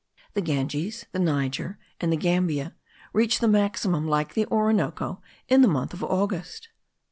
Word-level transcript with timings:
The 0.33 0.41
Ganges, 0.41 1.05
the 1.11 1.19
Niger, 1.19 1.77
and 1.99 2.11
the 2.11 2.17
Gambia 2.17 2.73
reach 3.13 3.37
the 3.37 3.47
maximum, 3.47 4.07
like 4.07 4.33
the 4.33 4.47
Orinoco, 4.47 5.21
in 5.47 5.61
the 5.61 5.67
month 5.67 5.93
of 5.93 6.03
August. 6.03 6.69